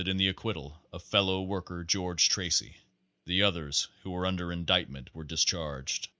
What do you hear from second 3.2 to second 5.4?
The others who were under indictment were